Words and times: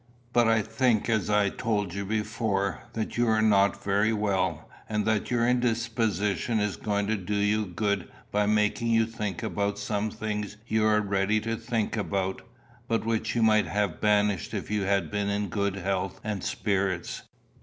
But 0.33 0.47
I 0.47 0.63
think, 0.63 1.11
as 1.11 1.29
I 1.29 1.49
told 1.49 1.93
you 1.93 2.05
before, 2.07 2.81
that 2.93 3.17
you 3.17 3.27
are 3.27 3.39
not 3.39 3.83
very 3.83 4.11
well, 4.11 4.67
and 4.89 5.05
that 5.05 5.29
your 5.29 5.47
indisposition 5.47 6.59
is 6.59 6.75
going 6.75 7.05
to 7.05 7.15
do 7.15 7.35
you 7.35 7.67
good 7.67 8.09
by 8.31 8.47
making 8.47 8.87
you 8.87 9.05
think 9.05 9.43
about 9.43 9.77
some 9.77 10.09
things 10.09 10.57
you 10.65 10.85
are 10.87 11.01
ready 11.01 11.39
to 11.41 11.55
think 11.55 11.97
about, 11.97 12.41
but 12.87 13.05
which 13.05 13.35
you 13.35 13.43
might 13.43 13.67
have 13.67 14.01
banished 14.01 14.55
if 14.55 14.71
you 14.71 14.85
had 14.85 15.11
been 15.11 15.29
in 15.29 15.49
good 15.49 15.75
health 15.75 16.19
and 16.23 16.43
spirits. 16.43 17.21